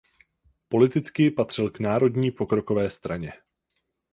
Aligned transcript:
Politicky 0.69 1.31
patřil 1.31 1.69
k 1.69 1.79
Národní 1.79 2.31
pokrokové 2.31 2.89
straně. 2.89 3.33